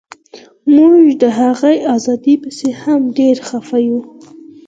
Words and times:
موږ 0.75 1.01
د 1.21 1.23
هغې 1.39 1.75
ازادۍ 1.95 2.35
پسې 2.43 2.69
هم 2.81 3.01
ډیر 3.17 3.35
خفه 3.47 3.77
یو 3.87 3.99